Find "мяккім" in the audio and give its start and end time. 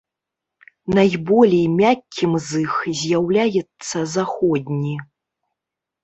1.81-2.31